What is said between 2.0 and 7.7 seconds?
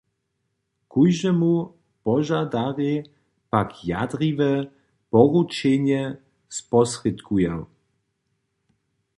požadarjej pak jadriwe poručenje sposrědkuja.